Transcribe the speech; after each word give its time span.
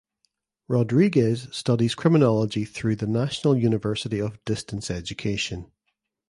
Rodriguez 0.67 1.47
studies 1.51 1.93
criminology 1.93 2.65
through 2.65 2.95
the 2.95 3.05
National 3.05 3.55
University 3.55 4.17
of 4.19 4.43
Distance 4.45 4.89
Education. 4.89 5.71